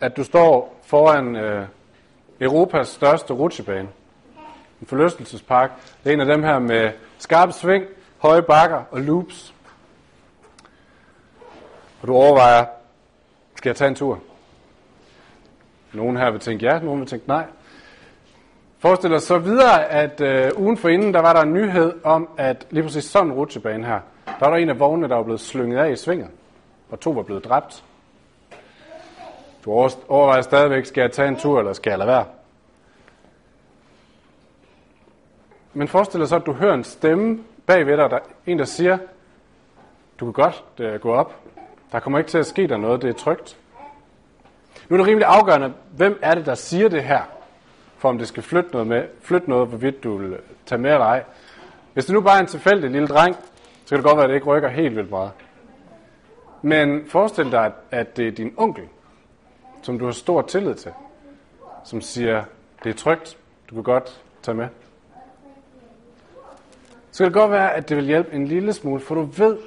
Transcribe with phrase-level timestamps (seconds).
[0.00, 1.66] at du står foran øh,
[2.40, 3.88] Europas største rutsjebane.
[4.80, 5.70] En forlystelsespark.
[6.04, 7.84] Det er en af dem her med skarpe sving,
[8.18, 9.54] høje bakker og loops.
[12.02, 12.64] Og du overvejer,
[13.54, 14.18] skal jeg tage en tur?
[15.92, 17.44] Nogen her vil tænke ja, nogen vil tænke nej.
[18.78, 22.28] Forestil dig så videre, at øh, ugen for inden, der var der en nyhed om,
[22.36, 25.22] at lige præcis sådan en rutsjebane her, der var der en af vognene, der var
[25.22, 26.28] blevet slynget af i svinget,
[26.90, 27.84] og to var blevet dræbt.
[29.64, 29.70] Du
[30.08, 32.24] overvejer stadigvæk, skal jeg tage en tur, eller skal jeg lade være?
[35.72, 38.98] Men forestil dig så, at du hører en stemme bagved dig, der en, der siger,
[40.20, 40.64] du kan godt
[41.00, 41.36] gå op.
[41.92, 43.58] Der kommer ikke til at ske der noget, det er trygt.
[44.88, 47.22] Nu er det rimelig afgørende, hvem er det, der siger det her,
[47.98, 50.36] for om det skal flytte noget, med, flytte noget hvorvidt du vil
[50.66, 51.24] tage med eller ej.
[51.92, 53.36] Hvis det nu bare er en tilfældig lille dreng,
[53.84, 55.30] så kan det godt være, at det ikke rykker helt vildt meget.
[56.62, 58.84] Men forestil dig, at det er din onkel,
[59.82, 60.92] som du har stor tillid til,
[61.84, 62.44] som siger,
[62.84, 63.38] det er trygt,
[63.70, 64.68] du kan godt tage med.
[67.10, 69.58] Så kan det godt være, at det vil hjælpe en lille smule, for du ved,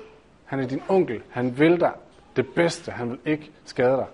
[0.45, 1.91] han er din onkel, han vil dig
[2.35, 4.05] det bedste, han vil ikke skade dig.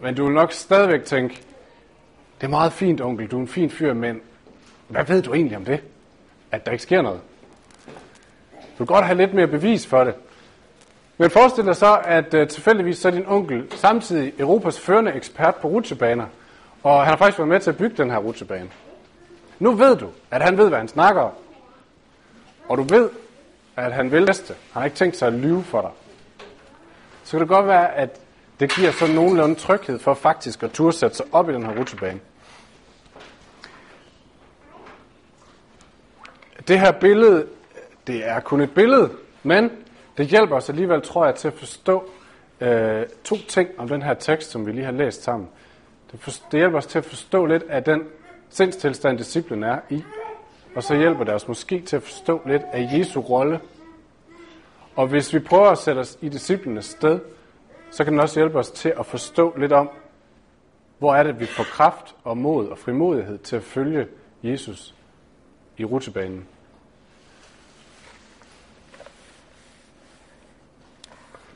[0.00, 1.42] Men du vil nok stadigvæk tænke,
[2.40, 4.20] det er meget fint, onkel, du er en fin fyr, men
[4.88, 5.82] hvad ved du egentlig om det?
[6.50, 7.20] At der ikke sker noget.
[8.56, 10.14] Du vil godt have lidt mere bevis for det.
[11.18, 15.54] Men forestil dig så, at uh, tilfældigvis så er din onkel samtidig Europas førende ekspert
[15.54, 16.26] på rutsjebaner,
[16.82, 18.70] og han har faktisk været med til at bygge den her rutsjebane.
[19.58, 21.32] Nu ved du, at han ved, hvad han snakker om.
[22.68, 23.10] Og du ved,
[23.76, 24.54] at han vil næste.
[24.72, 25.90] Han har ikke tænkt sig at lyve for dig.
[27.24, 28.20] Så kan det godt være, at
[28.60, 31.78] det giver sådan nogenlunde tryghed for faktisk at turde sætte sig op i den her
[31.78, 32.20] rutsjebane.
[36.68, 37.46] Det her billede,
[38.06, 39.10] det er kun et billede,
[39.42, 39.70] men
[40.18, 42.10] det hjælper os alligevel, tror jeg, til at forstå
[42.60, 45.48] øh, to ting om den her tekst, som vi lige har læst sammen.
[46.12, 48.02] Det, for, det hjælper os til at forstå lidt af den
[48.48, 50.02] sindstilstand, disciplen er i.
[50.76, 53.60] Og så hjælper det os måske til at forstå lidt af Jesu rolle.
[54.96, 57.20] Og hvis vi prøver at sætte os i disciplenes sted,
[57.90, 59.90] så kan den også hjælpe os til at forstå lidt om,
[60.98, 64.06] hvor er det, vi får kraft og mod og frimodighed til at følge
[64.42, 64.94] Jesus
[65.76, 66.46] i rutebanen.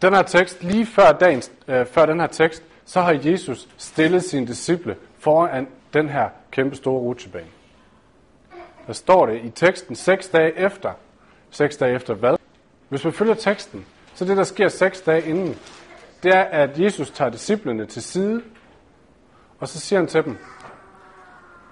[0.03, 4.25] Den her tekst, lige før, dagens, øh, før den her tekst, så har Jesus stillet
[4.25, 7.47] sine disciple foran den her kæmpe store rutsjebane.
[8.87, 10.93] Der står det i teksten seks dage efter.
[11.51, 12.37] Seks dage efter hvad?
[12.89, 15.57] Hvis man følger teksten, så det, der sker seks dage inden,
[16.23, 18.43] det er, at Jesus tager disciplene til side,
[19.59, 20.37] og så siger han til dem,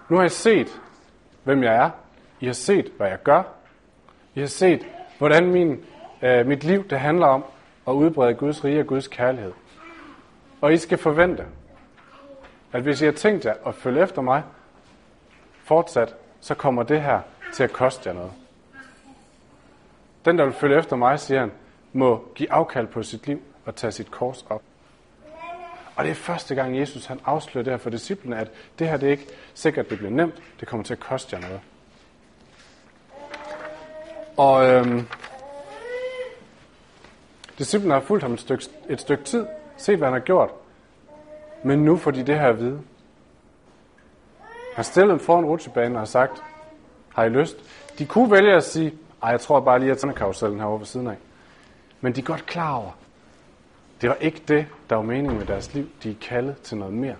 [0.08, 0.80] nu har I set,
[1.44, 1.90] hvem jeg er.
[2.40, 3.42] I har set, hvad jeg gør.
[4.34, 4.86] I har set,
[5.18, 5.84] hvordan min,
[6.22, 7.44] øh, mit liv det handler om
[7.88, 9.52] og udbrede Guds rige og Guds kærlighed.
[10.60, 11.44] Og I skal forvente,
[12.72, 14.42] at hvis I har tænkt jer at følge efter mig
[15.64, 17.20] fortsat, så kommer det her
[17.54, 18.32] til at koste jer noget.
[20.24, 21.52] Den, der vil følge efter mig, siger han,
[21.92, 24.62] må give afkald på sit liv og tage sit kors op.
[25.96, 28.96] Og det er første gang, Jesus han afslører det her for disciplene, at det her
[28.96, 30.42] det er ikke sikkert, det bliver nemt.
[30.60, 31.60] Det kommer til at koste jer noget.
[34.36, 35.06] Og øhm,
[37.58, 39.46] Disciplen har fulgt ham et stykke, et stykke tid,
[39.76, 40.50] set hvad han har gjort,
[41.62, 42.80] men nu får de det her at vide.
[44.74, 46.42] Han stillede dem foran rutsjebanen og har sagt,
[47.14, 47.56] har I lyst?
[47.98, 50.86] De kunne vælge at sige, ej, jeg tror bare lige, at sådan karusellen herovre ved
[50.86, 51.16] siden af.
[52.00, 52.90] Men de er godt klar over,
[54.00, 55.88] det var ikke det, der var meningen med deres liv.
[56.02, 57.16] De er kaldet til noget mere.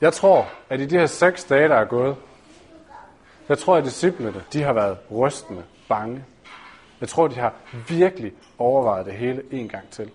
[0.00, 2.16] Jeg tror, at i de her seks dage, der er gået,
[3.50, 6.24] jeg tror, at disciplene, de har været rystende bange
[7.00, 7.54] jeg tror, de har
[7.88, 10.10] virkelig overvejet det hele en gang til.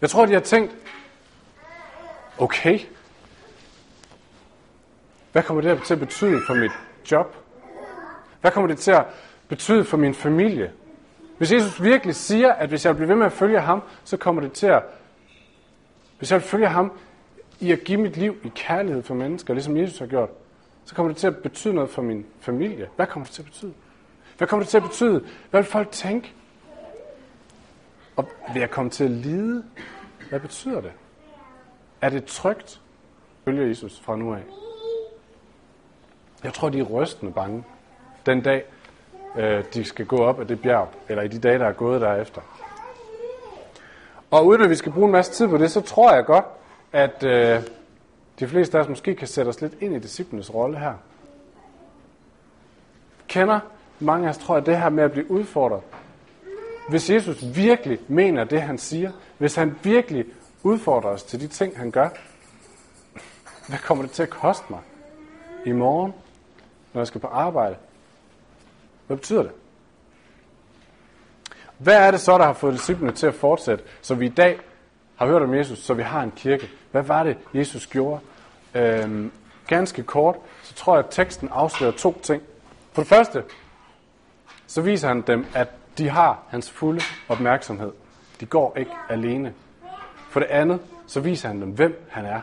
[0.00, 0.76] Jeg tror, de har tænkt,
[2.38, 2.78] okay,
[5.32, 6.72] hvad kommer det til at betyde for mit
[7.10, 7.36] job?
[8.40, 9.04] Hvad kommer det til at
[9.48, 10.72] betyde for min familie?
[11.38, 14.42] Hvis Jesus virkelig siger, at hvis jeg bliver ved med at følge ham, så kommer
[14.42, 14.82] det til at...
[16.18, 16.92] Hvis jeg følger ham
[17.60, 20.30] i at give mit liv i kærlighed for mennesker, ligesom Jesus har gjort,
[20.84, 22.88] så kommer det til at betyde noget for min familie.
[22.96, 23.72] Hvad kommer det til at betyde?
[24.38, 25.24] Hvad kommer det til at betyde?
[25.50, 26.32] Hvad vil folk tænke?
[28.16, 29.64] Og vil jeg komme til at lide?
[30.28, 30.92] Hvad betyder det?
[32.00, 32.80] Er det trygt?
[33.44, 34.42] Følger Jesus fra nu af.
[36.44, 37.64] Jeg tror, de er rystende bange
[38.26, 38.64] den dag,
[39.36, 42.00] øh, de skal gå op af det bjerg, eller i de dage, der er gået
[42.00, 42.40] derefter.
[44.30, 46.44] Og uden at vi skal bruge en masse tid på det, så tror jeg godt,
[46.92, 47.62] at øh,
[48.40, 50.94] de fleste af os måske kan sætte os lidt ind i disciplenes rolle her.
[53.28, 53.60] kender,
[54.00, 55.82] mange af os tror, jeg, det her med at blive udfordret.
[56.88, 60.24] Hvis Jesus virkelig mener det, han siger, hvis han virkelig
[60.62, 62.08] udfordrer os til de ting, han gør,
[63.68, 64.80] hvad kommer det til at koste mig
[65.66, 66.12] i morgen,
[66.92, 67.76] når jeg skal på arbejde?
[69.06, 69.52] Hvad betyder det?
[71.78, 74.60] Hvad er det så, der har fået disciplene til at fortsætte, så vi i dag
[75.16, 76.70] har hørt om Jesus, så vi har en kirke?
[76.90, 78.20] Hvad var det, Jesus gjorde?
[78.74, 79.32] Øhm,
[79.66, 82.42] ganske kort, så tror jeg, at teksten afslører to ting.
[82.92, 83.44] For det første,
[84.66, 85.68] så viser han dem, at
[85.98, 87.92] de har hans fulde opmærksomhed.
[88.40, 89.54] De går ikke alene.
[90.30, 92.40] For det andet, så viser han dem, hvem han er.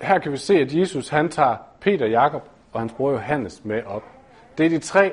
[0.00, 3.82] Her kan vi se, at Jesus han tager Peter, Jakob og hans bror Johannes med
[3.84, 4.02] op.
[4.58, 5.12] Det er de tre,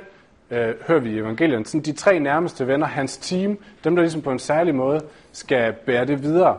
[0.51, 4.21] øh, hører vi i evangelierne, sådan de tre nærmeste venner, hans team, dem der ligesom
[4.21, 5.01] på en særlig måde
[5.31, 6.57] skal bære det videre,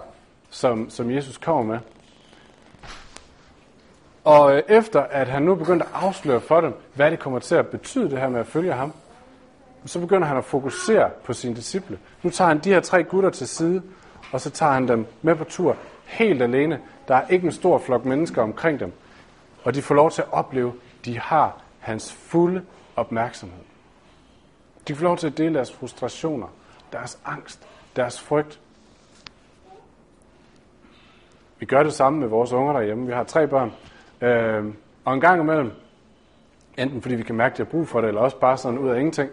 [0.50, 1.78] som, som Jesus kommer med.
[4.24, 7.54] Og øh, efter at han nu begyndte at afsløre for dem, hvad det kommer til
[7.54, 8.92] at betyde det her med at følge ham,
[9.84, 11.98] så begynder han at fokusere på sine disciple.
[12.22, 13.82] Nu tager han de her tre gutter til side,
[14.32, 16.80] og så tager han dem med på tur helt alene.
[17.08, 18.92] Der er ikke en stor flok mennesker omkring dem.
[19.64, 22.62] Og de får lov til at opleve, at de har hans fulde
[22.96, 23.58] opmærksomhed.
[24.88, 26.46] De får lov til at dele deres frustrationer,
[26.92, 28.60] deres angst, deres frygt.
[31.58, 33.06] Vi gør det samme med vores unger derhjemme.
[33.06, 33.72] Vi har tre børn.
[34.20, 34.74] Øh,
[35.04, 35.72] og en gang imellem,
[36.78, 38.78] enten fordi vi kan mærke, at de har brug for det, eller også bare sådan
[38.78, 39.30] ud af ingenting,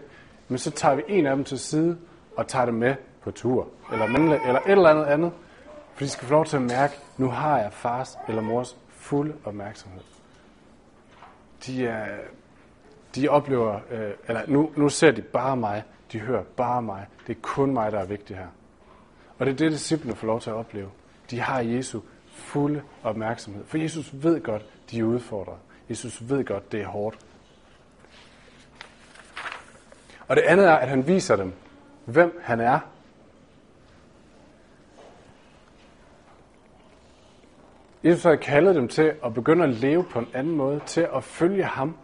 [0.48, 1.98] men så tager vi en af dem til side
[2.36, 5.32] og tager dem med på tur, eller, mandle, eller et eller andet andet,
[5.94, 9.34] for de skal få lov til at mærke, nu har jeg fars eller mors fulde
[9.44, 10.00] opmærksomhed.
[11.66, 12.06] De, er,
[13.14, 15.82] de oplever, øh, eller nu, nu ser de bare mig,
[16.12, 17.06] de hører bare mig.
[17.26, 18.46] Det er kun mig, der er vigtig her.
[19.38, 20.90] Og det er det, disciplene får lov til at opleve.
[21.30, 22.00] De har Jesu
[22.30, 23.64] fulde opmærksomhed.
[23.64, 25.58] For Jesus ved godt, de er udfordret.
[25.90, 27.18] Jesus ved godt, det er hårdt.
[30.28, 31.52] Og det andet er, at han viser dem,
[32.04, 32.78] hvem han er.
[38.04, 41.24] Jesus har kaldet dem til at begynde at leve på en anden måde, til at
[41.24, 41.96] følge ham,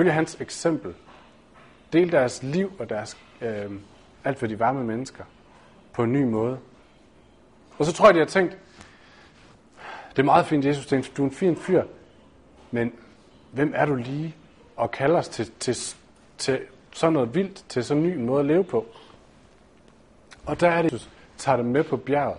[0.00, 0.94] følge hans eksempel,
[1.92, 3.70] Del deres liv og deres, øh,
[4.24, 5.24] alt hvad de var med mennesker,
[5.92, 6.58] på en ny måde.
[7.78, 8.58] Og så tror jeg, de har tænkt,
[10.10, 11.82] det er meget fint, Jesus tænkte, du er en fin fyr,
[12.70, 12.92] men
[13.52, 14.36] hvem er du lige
[14.76, 15.76] og kalder os til, til,
[16.38, 16.60] til
[16.92, 18.86] sådan noget vildt, til sådan en ny måde at leve på?
[20.46, 22.38] Og der er det, Jesus tager dem med på bjerget,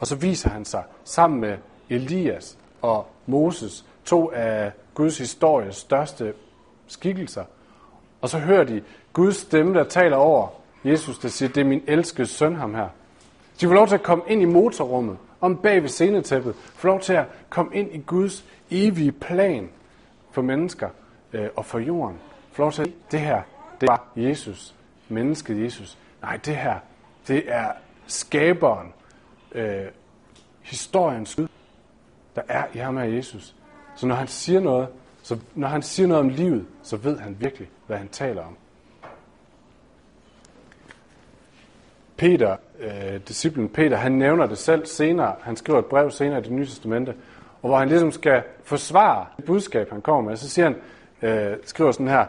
[0.00, 1.58] og så viser han sig sammen med
[1.90, 6.34] Elias og Moses, to af Guds histories største
[6.86, 7.44] skikkelser.
[8.20, 8.82] Og så hører de
[9.12, 10.48] Guds stemme, der taler over
[10.84, 12.88] Jesus, der siger, det er min elskede søn ham her.
[13.60, 17.00] De får lov til at komme ind i motorrummet, om bag ved scenetæppet, får lov
[17.00, 19.68] til at komme ind i Guds evige plan
[20.30, 20.88] for mennesker
[21.32, 22.18] øh, og for jorden.
[22.52, 23.42] Får lov til at det her,
[23.80, 24.74] det var Jesus,
[25.08, 25.98] mennesket Jesus.
[26.22, 26.78] Nej, det her,
[27.28, 27.72] det er
[28.06, 28.92] skaberen,
[29.52, 29.86] øh,
[30.62, 31.48] historiens Gud,
[32.36, 33.54] der er i ham her Jesus.
[33.96, 34.88] Så når han siger noget,
[35.22, 38.56] så når han siger noget om livet, så ved han virkelig, hvad han taler om.
[42.16, 45.34] Peter, øh, disciplen Peter, han nævner det selv senere.
[45.42, 47.14] Han skriver et brev senere i det nye testamente,
[47.62, 50.36] og hvor han ligesom skal forsvare det budskab, han kommer med.
[50.36, 50.76] Så siger han,
[51.22, 52.26] øh, skriver sådan her,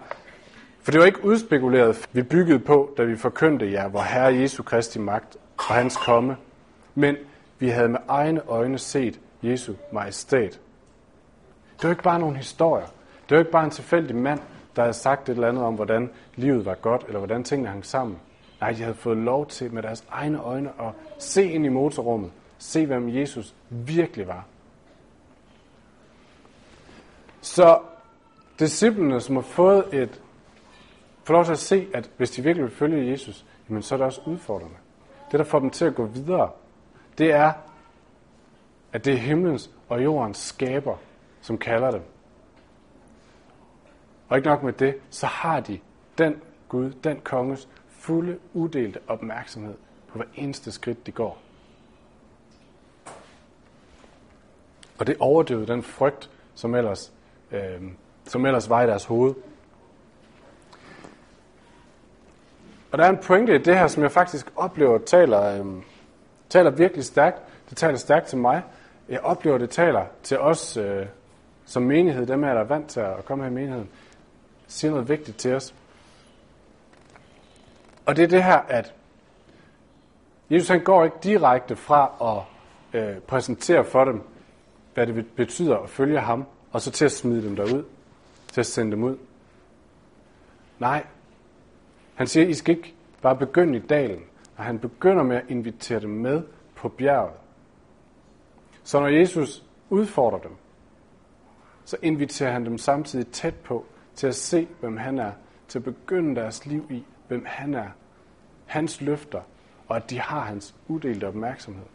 [0.82, 4.64] for det var ikke udspekuleret, vi byggede på, da vi forkyndte jer, hvor Herre Jesu
[4.64, 6.38] Kristi magt og hans komme.
[6.96, 7.16] Men
[7.60, 10.60] vi havde med egne øjne set Jesu majestæt.
[11.78, 12.86] Det var ikke bare nogle historier.
[13.30, 14.40] Det var ikke bare en tilfældig mand,
[14.76, 17.86] der havde sagt et eller andet om, hvordan livet var godt, eller hvordan tingene hang
[17.86, 18.20] sammen.
[18.62, 22.32] Nej, de havde fået lov til med deres egne øjne at se ind i motorrummet.
[22.58, 24.46] Se, hvem Jesus virkelig var.
[27.42, 27.80] Så
[28.60, 30.22] disciplene, som har fået et
[31.28, 33.98] får lov til at se, at hvis de virkelig vil følge Jesus, jamen så er
[33.98, 34.76] det også udfordrende.
[35.32, 36.50] Det, der får dem til at gå videre,
[37.18, 37.54] det er,
[38.94, 40.98] at det er himlens og jordens skaber,
[41.48, 42.02] som kalder dem.
[44.30, 45.80] Og ikke nok med det, så har de
[46.18, 49.76] den Gud, den konges fulde, udelte opmærksomhed
[50.08, 51.42] på hver eneste skridt, de går.
[55.00, 57.14] Og det overdøvede den frygt, som ellers,
[57.52, 57.82] øh,
[58.26, 59.36] som ellers var i deres hoved.
[62.92, 65.84] Og der er en pointe i det her, som jeg faktisk oplever taler, øh,
[66.50, 67.42] taler virkelig stærkt.
[67.70, 68.64] Det taler stærkt til mig.
[69.10, 71.06] Jeg oplever, det taler til os øh,
[71.68, 73.90] som menighed, dem her, der er vant til at komme her i menigheden,
[74.68, 75.76] siger noget vigtigt til os.
[78.06, 78.94] Og det er det her, at
[80.50, 84.22] Jesus han går ikke direkte fra at øh, præsentere for dem,
[84.94, 87.84] hvad det betyder at følge ham, og så til at smide dem derud,
[88.52, 89.18] til at sende dem ud.
[90.80, 91.06] Nej,
[92.16, 94.24] han siger, I skal ikke bare begynde i dalen,
[94.58, 96.44] og han begynder med at invitere dem med
[96.76, 97.34] på bjerget.
[98.84, 100.52] Så når Jesus udfordrer dem,
[101.88, 105.32] så inviterer han dem samtidig tæt på til at se, hvem han er,
[105.68, 107.88] til at begynde deres liv i, hvem han er,
[108.66, 109.42] hans løfter,
[109.88, 111.86] og at de har hans uddelte opmærksomhed.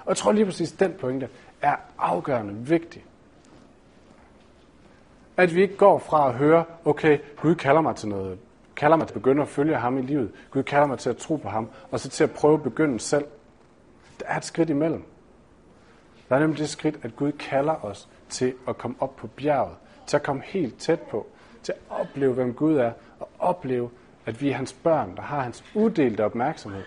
[0.00, 1.28] Og jeg tror lige præcis, at den pointe
[1.62, 3.04] er afgørende vigtig.
[5.36, 8.38] At vi ikke går fra at høre, okay, Gud kalder mig til noget,
[8.76, 10.32] kalder mig til at begynde at følge ham i livet.
[10.50, 13.00] Gud kalder mig til at tro på ham, og så til at prøve at begynde
[13.00, 13.24] selv.
[14.20, 15.04] Der er et skridt imellem.
[16.28, 19.76] Der er nemlig det skridt, at Gud kalder os til at komme op på bjerget,
[20.06, 21.26] til at komme helt tæt på,
[21.62, 23.90] til at opleve, hvem Gud er, og opleve,
[24.26, 26.82] at vi er hans børn, der har hans uddelte opmærksomhed.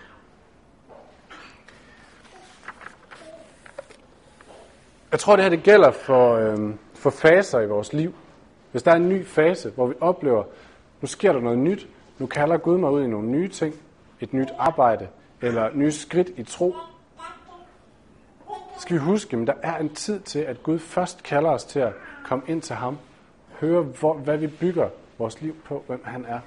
[5.12, 8.14] Jeg tror, det her det gælder for, øh, for faser i vores liv.
[8.70, 10.44] Hvis der er en ny fase, hvor vi oplever,
[11.00, 13.74] nu sker der noget nyt, nu kalder Gud mig ud i nogle nye ting,
[14.20, 15.08] et nyt arbejde,
[15.40, 16.74] eller nye skridt i tro,
[18.92, 21.80] skal vi huske, at der er en tid til, at Gud først kalder os til
[21.80, 21.92] at
[22.24, 22.98] komme ind til ham,
[23.60, 26.40] høre, hvor, hvad vi bygger vores liv på, hvem han er.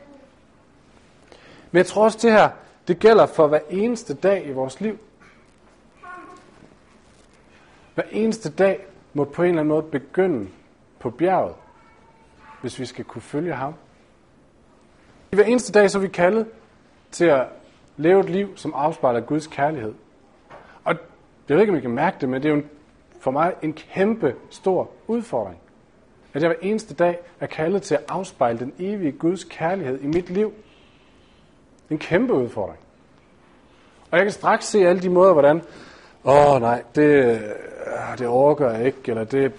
[1.72, 2.50] Men jeg tror også, det her,
[2.88, 4.98] det gælder for hver eneste dag i vores liv.
[7.96, 10.48] Hver eneste dag må på en eller anden måde begynde
[11.00, 11.56] på bjerget,
[12.62, 13.74] hvis vi skal kunne følge ham.
[15.32, 16.48] I hver eneste dag så er vi kaldet
[17.12, 17.48] til at
[17.98, 19.94] leve et liv, som afspejler Guds kærlighed.
[21.50, 22.62] Jeg ved ikke, om I kan mærke det, men det er jo
[23.20, 25.60] for mig en kæmpe stor udfordring.
[26.34, 30.08] At jeg hver eneste dag er kaldet til at afspejle den evige Guds kærlighed i
[30.08, 30.54] mit liv.
[31.90, 32.80] En kæmpe udfordring.
[34.12, 35.62] Og jeg kan straks se alle de måder, hvordan,
[36.24, 37.40] åh oh, nej, det, øh,
[38.18, 39.54] det overgør jeg ikke, eller det,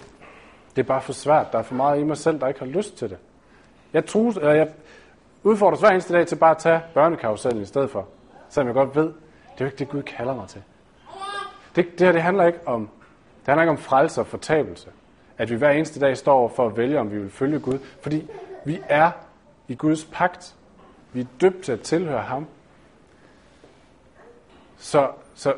[0.75, 2.67] det er bare for svært, der er for meget i mig selv, der ikke har
[2.67, 3.17] lyst til det.
[3.93, 4.69] Jeg, trus, eller jeg
[5.43, 8.07] udfordres hver eneste dag til bare at tage børnekarusellen i stedet for,
[8.49, 9.13] selvom jeg godt ved, det
[9.57, 10.63] er jo ikke det, Gud kalder mig til.
[11.77, 12.81] Det, det her det handler ikke om,
[13.39, 14.89] det handler ikke om frelse og fortabelse.
[15.37, 17.79] At vi hver eneste dag står for at vælge, om vi vil følge Gud.
[18.01, 18.29] Fordi
[18.65, 19.11] vi er
[19.67, 20.55] i Guds pagt.
[21.13, 22.47] Vi er døbt til at tilhøre ham.
[24.77, 25.53] Så, så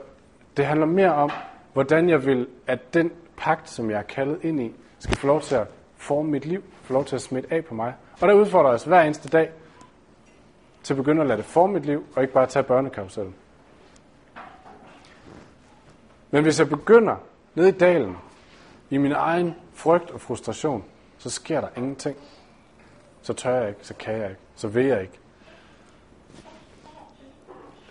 [0.58, 1.32] det handler mere om,
[1.74, 5.42] hvordan jeg vil, at den pagt, som jeg er kaldet ind i, skal få lov
[5.42, 7.94] til at forme mit liv, få lov til at smitte af på mig.
[8.22, 9.52] Og der udfordrer os hver eneste dag
[10.84, 13.36] til at begynde at lade det forme mit liv, og ikke bare tage børnekarusellen.
[16.32, 17.16] Men hvis jeg begynder
[17.56, 18.18] nede i dalen,
[18.90, 20.84] i min egen frygt og frustration,
[21.18, 22.18] så sker der ingenting.
[23.22, 25.20] Så tør jeg ikke, så kan jeg ikke, så vil jeg ikke.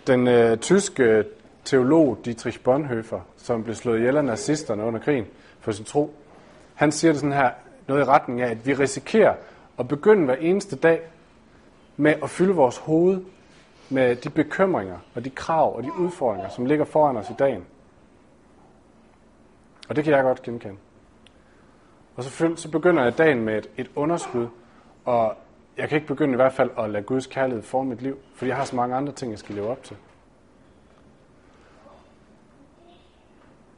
[0.07, 1.25] Den øh, tyske øh,
[1.65, 5.25] teolog Dietrich Bonhoeffer, som blev slået ihjel af nazisterne under krigen
[5.59, 6.13] for sin tro,
[6.75, 7.51] han siger det sådan her,
[7.87, 9.35] noget i retning af, at vi risikerer
[9.79, 11.01] at begynde hver eneste dag
[11.97, 13.21] med at fylde vores hoved
[13.89, 17.65] med de bekymringer og de krav og de udfordringer, som ligger foran os i dagen.
[19.89, 20.77] Og det kan jeg godt genkende.
[22.15, 24.47] Og så, så begynder jeg dagen med et, et underskud,
[25.05, 25.35] og
[25.77, 28.49] jeg kan ikke begynde i hvert fald at lade Guds kærlighed forme mit liv, fordi
[28.49, 29.97] jeg har så mange andre ting, jeg skal leve op til.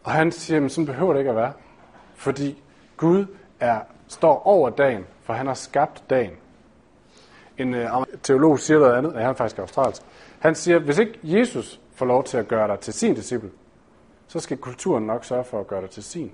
[0.04, 1.54] Og han siger, at sådan behøver det ikke at være.
[2.16, 2.64] Fordi
[2.98, 3.26] Gud
[3.60, 6.34] er, står over dagen, for han har skabt dagen.
[7.58, 7.90] En øh,
[8.24, 10.02] teolog siger noget andet, og han er faktisk australsk.
[10.40, 13.50] Han siger, hvis ikke Jesus får lov til at gøre dig til sin disciple,
[14.32, 16.32] så skal kulturen nok sørge for at gøre dig til sin.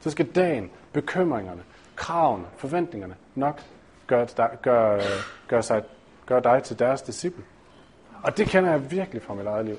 [0.00, 1.62] Så skal dagen, bekymringerne,
[1.96, 3.60] kravene, forventningerne nok
[4.06, 4.26] gøre,
[4.62, 5.00] gøre,
[5.48, 5.82] gøre, sig,
[6.26, 7.44] gøre dig til deres disciple.
[8.22, 9.76] Og det kender jeg virkelig fra mit eget liv.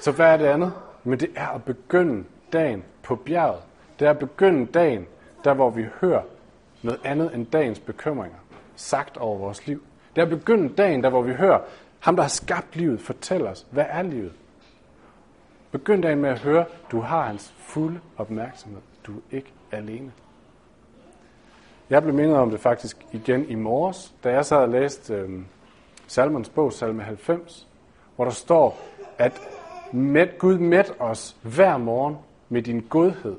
[0.00, 0.72] Så hvad er det andet?
[1.04, 3.62] Men det er at begynde dagen på bjerget.
[3.98, 5.06] Det er at begynde dagen,
[5.44, 6.22] der hvor vi hører
[6.82, 8.38] noget andet end dagens bekymringer
[8.76, 9.82] sagt over vores liv.
[10.16, 11.60] Det er at begynde dagen, der hvor vi hører,
[12.02, 14.32] ham, der har skabt livet, fortæller os, hvad er livet?
[15.70, 18.80] Begynd dagen med at høre, du har hans fulde opmærksomhed.
[19.06, 20.12] Du er ikke alene.
[21.90, 25.40] Jeg blev mindet om det faktisk igen i morges, da jeg sad og læste øh,
[26.06, 27.68] Salmons bog, salme 90,
[28.16, 28.78] hvor der står,
[29.18, 29.40] at
[29.92, 32.16] med, Gud med os hver morgen
[32.48, 33.36] med din godhed,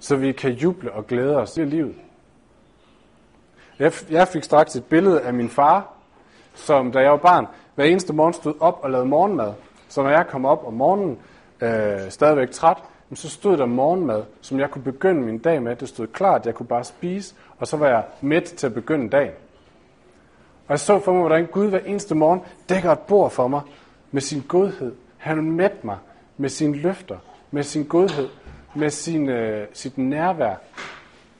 [0.00, 1.96] så vi kan juble og glæde os i livet.
[3.78, 5.95] Jeg, jeg fik straks et billede af min far,
[6.56, 9.52] som da jeg var barn, hver eneste morgen stod op og lavede morgenmad.
[9.88, 11.18] Så når jeg kom op om morgenen,
[11.60, 12.76] øh, stadigvæk træt,
[13.14, 15.76] så stod der morgenmad, som jeg kunne begynde min dag med.
[15.76, 19.08] Det stod klart, jeg kunne bare spise, og så var jeg midt til at begynde
[19.08, 19.32] dagen.
[20.66, 23.60] Og jeg så for mig, hvordan Gud hver eneste morgen dækker et bord for mig
[24.10, 24.94] med sin godhed.
[25.16, 25.96] Han mætte mig
[26.36, 27.16] med sine løfter,
[27.50, 28.28] med sin godhed,
[28.74, 30.54] med sin, øh, sit nærvær,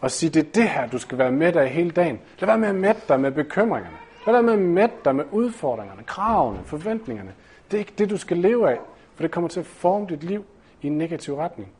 [0.01, 2.21] og sige, det er det her, du skal være med dig hele dagen.
[2.39, 3.97] Lad være med at mætte dig med bekymringerne.
[4.27, 7.35] Lad være med at mætte dig med udfordringerne, kravene, forventningerne.
[7.71, 8.79] Det er ikke det, du skal leve af,
[9.15, 10.45] for det kommer til at forme dit liv
[10.83, 11.73] i en negativ retning.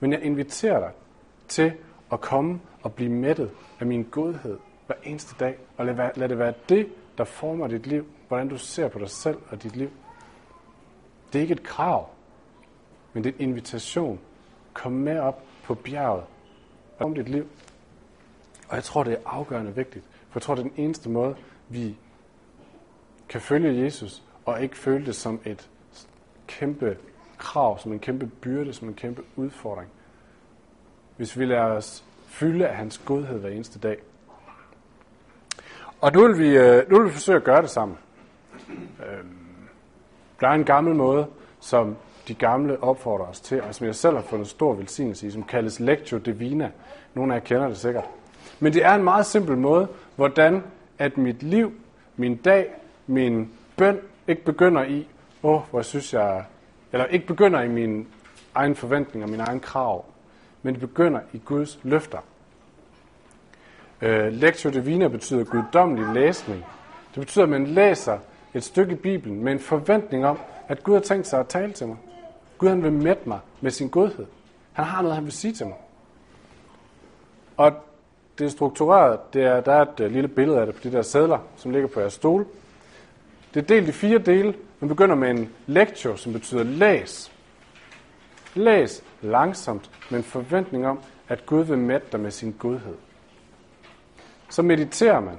[0.00, 0.90] Men jeg inviterer dig
[1.48, 1.72] til
[2.12, 3.50] at komme og blive mættet
[3.80, 6.88] af min godhed hver eneste dag, og lad, lad det være det,
[7.18, 9.90] der former dit liv, hvordan du ser på dig selv og dit liv.
[11.32, 12.08] Det er ikke et krav,
[13.12, 14.20] men det er en invitation.
[14.72, 16.24] Kom med op på bjerget
[16.98, 17.46] om dit liv.
[18.68, 21.36] Og jeg tror, det er afgørende vigtigt, for jeg tror, det er den eneste måde,
[21.68, 21.96] vi
[23.28, 25.68] kan følge Jesus, og ikke føle det som et
[26.46, 26.96] kæmpe
[27.38, 29.90] krav, som en kæmpe byrde, som en kæmpe udfordring.
[31.16, 33.96] Hvis vi lader os fylde af hans godhed hver eneste dag.
[36.00, 37.98] Og nu vil vi, øh, nu vil vi forsøge at gøre det sammen.
[38.78, 39.36] Øhm,
[40.40, 41.26] der er en gammel måde,
[41.60, 41.96] som
[42.28, 45.42] de gamle opfordrer os til, og som jeg selv har fundet stor velsignelse i, som
[45.42, 46.70] kaldes Lectio Divina.
[47.14, 48.04] Nogle af jer kender det sikkert.
[48.60, 50.62] Men det er en meget simpel måde, hvordan
[50.98, 51.72] at mit liv,
[52.16, 52.70] min dag,
[53.06, 53.98] min bøn
[54.28, 55.08] ikke begynder i,
[55.42, 56.44] åh, oh, hvor synes jeg,
[56.92, 58.06] eller ikke begynder i mine
[58.54, 60.04] egne forventninger, mine egne krav,
[60.62, 62.18] men det begynder i Guds løfter.
[64.02, 66.64] Uh, Lectio Divina betyder guddommelig læsning.
[67.14, 68.18] Det betyder, at man læser
[68.54, 71.72] et stykke i Bibelen med en forventning om, at Gud har tænkt sig at tale
[71.72, 71.96] til mig.
[72.58, 74.26] Gud han vil mætte mig med sin godhed.
[74.72, 75.76] Han har noget, han vil sige til mig.
[77.56, 77.72] Og
[78.38, 79.34] det er struktureret.
[79.34, 81.70] Det er, der er et øh, lille billede af det på de der sædler, som
[81.70, 82.46] ligger på jeres stol.
[83.54, 84.54] Det er delt i fire dele.
[84.80, 87.32] Man begynder med en lecture, som betyder læs.
[88.54, 92.94] Læs langsomt med en forventning om, at Gud vil mætte dig med sin godhed.
[94.50, 95.36] Så mediterer man.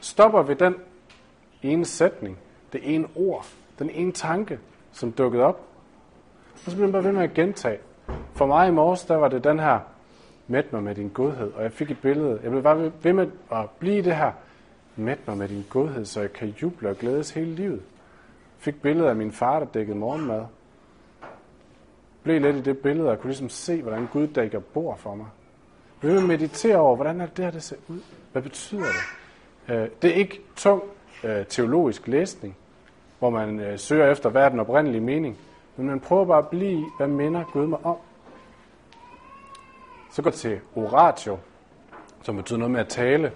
[0.00, 0.74] Stopper ved den
[1.62, 2.38] ene sætning,
[2.72, 3.46] det ene ord,
[3.78, 4.58] den ene tanke,
[4.92, 5.60] som dukkede op.
[6.54, 7.78] Og så bliver man bare ved med at gentage.
[8.34, 9.78] For mig i morges, der var det den her,
[10.48, 11.52] mæt mig med din godhed.
[11.52, 12.40] Og jeg fik et billede.
[12.42, 14.32] Jeg blev bare ved med at blive det her,
[14.96, 17.82] mæt mig med din godhed, så jeg kan juble og glædes hele livet.
[18.58, 20.44] Fik billeder af min far, der dækkede morgenmad.
[22.22, 25.26] Blev lidt i det billede, og kunne ligesom se, hvordan Gud dækker bord for mig.
[26.02, 28.00] Jeg blev meditere over, hvordan er det her, det ser ud?
[28.32, 29.74] Hvad betyder det?
[29.74, 30.82] Øh, det er ikke tung
[31.24, 32.56] øh, teologisk læsning,
[33.18, 35.38] hvor man øh, søger efter, hvad er den oprindelige mening.
[35.76, 37.96] Men man prøver bare at blive, hvad minder Gud mig om?
[40.10, 41.38] Så går til oratio,
[42.22, 43.32] som betyder noget med at tale.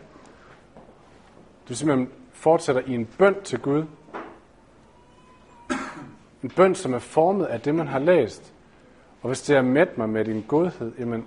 [1.68, 3.84] Du simpelthen fortsætter i en bøn til Gud.
[6.42, 8.54] En bøn, som er formet af det, man har læst.
[9.22, 11.24] Og hvis det er mæt mig med din godhed, jamen,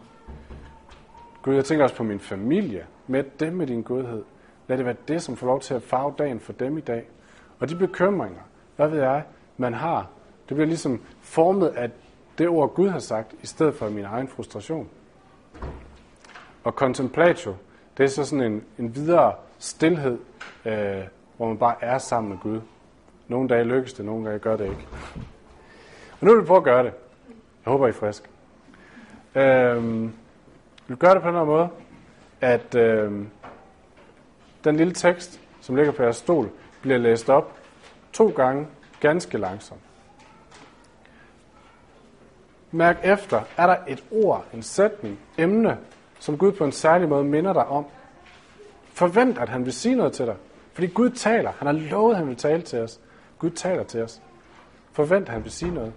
[1.41, 2.85] Gud, jeg tænker også på min familie.
[3.07, 4.23] Mæt dem med din godhed.
[4.67, 7.09] Lad det være det, som får lov til at farve dagen for dem i dag.
[7.59, 8.41] Og de bekymringer,
[8.75, 9.23] hvad ved jeg,
[9.57, 10.07] man har,
[10.49, 11.91] det bliver ligesom formet af
[12.37, 14.89] det ord, Gud har sagt, i stedet for min egen frustration.
[16.63, 17.55] Og contemplatio,
[17.97, 20.17] det er så sådan en, en videre stillhed,
[20.65, 21.03] øh,
[21.37, 22.61] hvor man bare er sammen med Gud.
[23.27, 24.87] Nogle dage lykkes det, nogle dage gør det ikke.
[26.19, 26.93] Og nu vil vi prøve at gøre det.
[27.65, 28.29] Jeg håber, I er frisk.
[29.35, 30.09] Øh,
[30.87, 31.69] vi gør det på den her måde,
[32.41, 33.11] at øh,
[34.63, 36.49] den lille tekst, som ligger på jeres stol,
[36.81, 37.53] bliver læst op
[38.13, 38.67] to gange
[38.99, 39.81] ganske langsomt.
[42.71, 45.77] Mærk efter, er der et ord, en sætning, emne,
[46.23, 47.85] som Gud på en særlig måde minder dig om.
[48.83, 50.35] Forvent, at han vil sige noget til dig.
[50.73, 51.51] Fordi Gud taler.
[51.51, 53.01] Han har lovet, at han vil tale til os.
[53.39, 54.21] Gud taler til os.
[54.91, 55.93] Forvent, at han vil sige noget.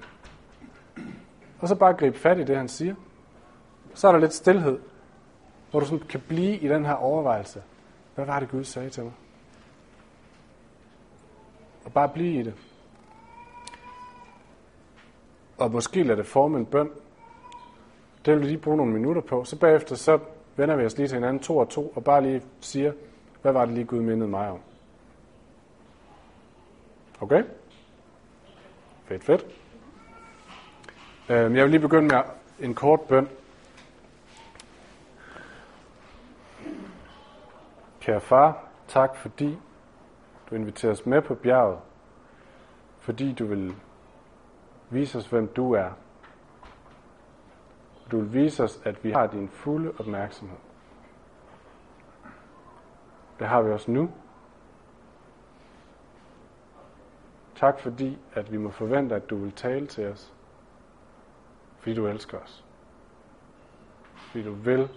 [1.60, 2.94] Og så bare gribe fat i det, han siger.
[3.94, 4.78] Så er der lidt stillhed,
[5.70, 7.62] hvor du sådan kan blive i den her overvejelse.
[8.14, 9.12] Hvad var det, Gud sagde til mig?
[11.84, 12.54] Og bare blive i det.
[15.58, 16.90] Og måske lade det forme en bøn.
[18.26, 19.44] Det vil vi lige bruge nogle minutter på.
[19.44, 20.18] Så bagefter så
[20.56, 22.92] vender vi os lige til hinanden to og to, og bare lige siger,
[23.42, 24.60] hvad var det lige Gud mindede mig om?
[27.20, 27.44] Okay?
[29.04, 29.46] Fedt, fedt.
[31.28, 32.22] Øhm, jeg vil lige begynde med
[32.60, 33.28] en kort bøn.
[38.00, 39.58] Kære far, tak fordi
[40.50, 41.78] du inviterer os med på bjerget,
[42.98, 43.74] fordi du vil
[44.90, 45.90] vise os, hvem du er.
[48.10, 50.58] Du vil vise os, at vi har din fulde opmærksomhed.
[53.38, 54.10] Det har vi også nu.
[57.56, 60.34] Tak fordi, at vi må forvente, at du vil tale til os.
[61.78, 62.64] Fordi du elsker os.
[64.14, 64.88] Fordi du vil,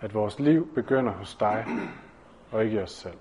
[0.00, 1.66] at vores liv begynder hos dig,
[2.52, 3.18] og ikke os selv.